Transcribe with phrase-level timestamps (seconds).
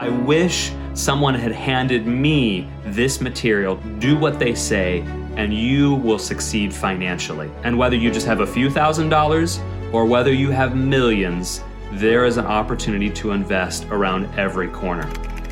[0.00, 3.76] I wish someone had handed me this material.
[3.98, 5.00] Do what they say,
[5.36, 7.50] and you will succeed financially.
[7.64, 9.60] And whether you just have a few thousand dollars
[9.92, 15.06] or whether you have millions, there is an opportunity to invest around every corner.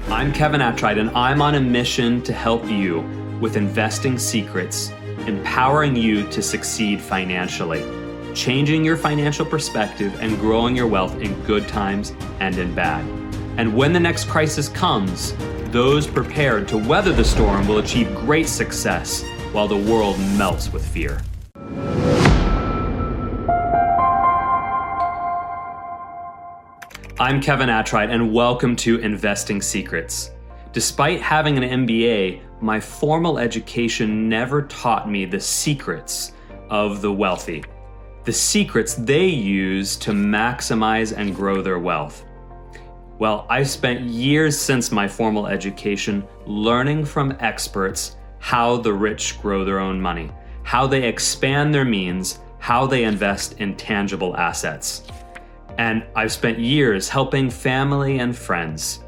[0.07, 3.01] I'm Kevin Attride, and I'm on a mission to help you
[3.43, 4.93] with investing secrets,
[5.27, 7.85] empowering you to succeed financially,
[8.33, 13.28] changing your financial perspective, and growing your wealth in good times and in bad.
[13.59, 15.35] And when the next crisis comes,
[15.73, 20.87] those prepared to weather the storm will achieve great success while the world melts with
[20.87, 21.21] fear.
[27.19, 30.31] I'm Kevin Attride, and welcome to Investing Secrets.
[30.73, 36.31] Despite having an MBA, my formal education never taught me the secrets
[36.71, 37.65] of the wealthy,
[38.23, 42.25] the secrets they use to maximize and grow their wealth.
[43.19, 49.65] Well, I've spent years since my formal education learning from experts how the rich grow
[49.65, 50.31] their own money,
[50.63, 55.03] how they expand their means, how they invest in tangible assets.
[55.79, 59.01] And I've spent years helping family and friends.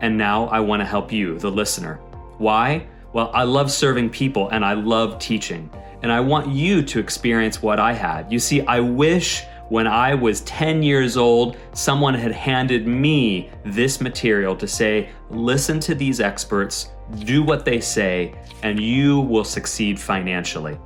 [0.00, 2.00] And now I want to help you, the listener.
[2.38, 2.88] Why?
[3.12, 5.70] Well, I love serving people and I love teaching.
[6.02, 8.32] And I want you to experience what I had.
[8.32, 14.02] You see, I wish when I was 10 years old, someone had handed me this
[14.02, 19.98] material to say, listen to these experts, do what they say, and you will succeed
[19.98, 20.78] financially.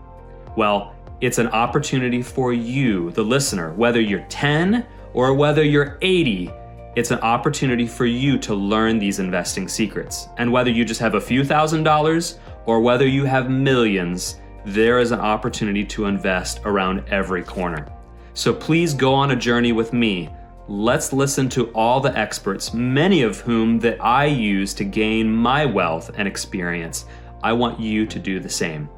[0.57, 6.53] Well, it's an opportunity for you, the listener, whether you're 10 or whether you're 80.
[6.95, 10.29] It's an opportunity for you to learn these investing secrets.
[10.39, 15.01] And whether you just have a few thousand dollars or whether you have millions, there
[15.01, 17.93] is an opportunity to invest around every corner.
[18.37, 20.29] So please go on a journey with me.
[20.69, 25.65] Let's listen to all the experts, many of whom that I use to gain my
[25.65, 27.07] wealth and experience.
[27.43, 28.91] I want you to do the same.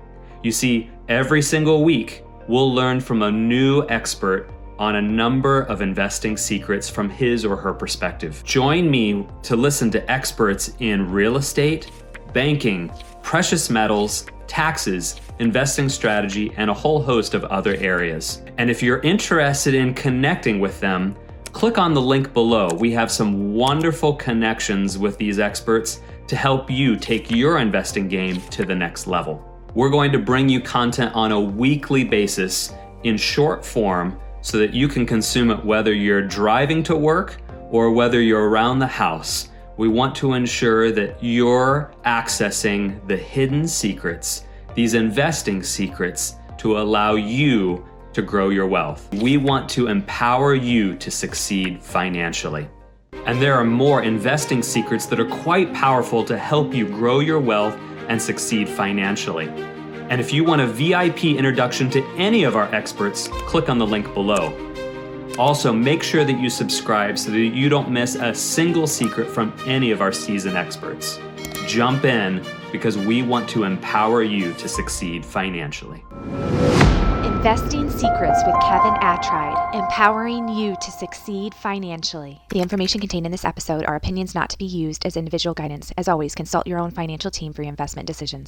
[0.43, 5.83] You see, every single week, we'll learn from a new expert on a number of
[5.83, 8.43] investing secrets from his or her perspective.
[8.45, 11.93] Join me to listen to experts in real estate,
[12.33, 12.91] banking,
[13.23, 18.43] precious metals, taxes, investing strategy, and a whole host of other areas.
[18.57, 21.17] And if you're interested in connecting with them,
[21.53, 22.69] click on the link below.
[22.75, 28.41] We have some wonderful connections with these experts to help you take your investing game
[28.51, 29.45] to the next level.
[29.75, 32.75] We're going to bring you content on a weekly basis
[33.05, 37.39] in short form so that you can consume it whether you're driving to work
[37.71, 39.51] or whether you're around the house.
[39.79, 44.45] We want to ensure that you're accessing the hidden secrets
[44.79, 49.13] these investing secrets to allow you to grow your wealth.
[49.15, 52.69] We want to empower you to succeed financially.
[53.27, 57.41] And there are more investing secrets that are quite powerful to help you grow your
[57.41, 57.77] wealth
[58.09, 59.49] and succeed financially.
[60.11, 63.87] And if you want a VIP introduction to any of our experts, click on the
[63.87, 64.53] link below.
[65.39, 69.53] Also, make sure that you subscribe so that you don't miss a single secret from
[69.67, 71.21] any of our seasoned experts.
[71.69, 76.03] Jump in because we want to empower you to succeed financially.
[77.25, 82.41] Investing Secrets with Kevin Attride, empowering you to succeed financially.
[82.51, 85.93] The information contained in this episode are opinions not to be used as individual guidance.
[85.97, 88.47] As always, consult your own financial team for your investment decisions.